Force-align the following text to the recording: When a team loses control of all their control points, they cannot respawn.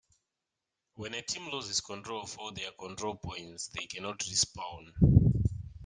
When 0.95 1.13
a 1.13 1.21
team 1.21 1.51
loses 1.51 1.79
control 1.79 2.23
of 2.23 2.35
all 2.39 2.51
their 2.51 2.71
control 2.71 3.17
points, 3.17 3.67
they 3.67 3.85
cannot 3.85 4.17
respawn. 4.17 4.91